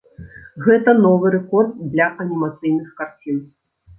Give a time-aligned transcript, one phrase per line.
[0.67, 3.37] Гэта новы рэкорд для анімацыйных карцін.